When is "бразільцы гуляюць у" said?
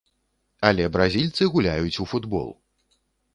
0.95-2.09